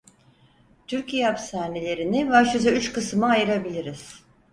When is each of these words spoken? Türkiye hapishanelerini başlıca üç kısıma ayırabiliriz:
Türkiye 0.87 1.25
hapishanelerini 1.25 2.29
başlıca 2.29 2.71
üç 2.71 2.93
kısıma 2.93 3.27
ayırabiliriz: 3.27 4.19